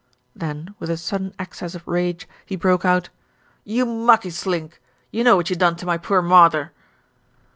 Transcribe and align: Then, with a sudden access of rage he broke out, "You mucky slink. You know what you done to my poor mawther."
Then, 0.35 0.73
with 0.79 0.89
a 0.89 0.97
sudden 0.97 1.31
access 1.37 1.75
of 1.75 1.87
rage 1.87 2.27
he 2.43 2.55
broke 2.55 2.83
out, 2.83 3.09
"You 3.63 3.85
mucky 3.85 4.31
slink. 4.31 4.81
You 5.11 5.23
know 5.23 5.35
what 5.35 5.51
you 5.51 5.55
done 5.55 5.75
to 5.75 5.85
my 5.85 5.99
poor 5.99 6.23
mawther." 6.23 6.71